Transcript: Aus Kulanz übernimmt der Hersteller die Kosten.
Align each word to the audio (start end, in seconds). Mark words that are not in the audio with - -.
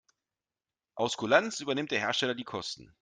Aus 0.95 1.15
Kulanz 1.15 1.59
übernimmt 1.59 1.91
der 1.91 1.99
Hersteller 1.99 2.33
die 2.33 2.43
Kosten. 2.43 2.91